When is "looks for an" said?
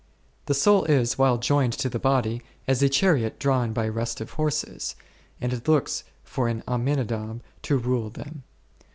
5.67-6.63